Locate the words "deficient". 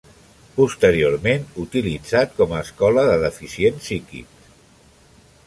3.27-3.79